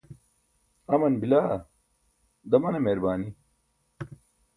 [0.93, 1.41] aman bila,
[2.49, 3.29] damane meerbaani